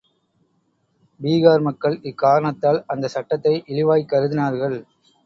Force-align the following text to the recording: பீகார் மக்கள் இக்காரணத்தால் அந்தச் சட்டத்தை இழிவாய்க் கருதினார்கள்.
பீகார் 1.19 1.61
மக்கள் 1.61 1.97
இக்காரணத்தால் 2.03 2.79
அந்தச் 2.87 3.13
சட்டத்தை 3.15 3.53
இழிவாய்க் 3.67 4.09
கருதினார்கள். 4.11 4.77